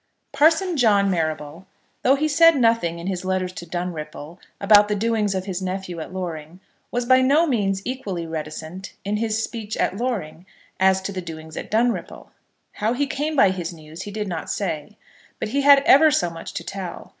[0.31, 1.67] Parson John Marrable,
[2.01, 5.99] though he said nothing in his letters to Dunripple about the doings of his nephew
[5.99, 10.47] at Loring, was by no means equally reticent in his speech at Loring
[10.79, 12.29] as to the doings at Dunripple.
[12.71, 14.97] How he came by his news he did not say,
[15.37, 17.09] but he had ever so much to tell.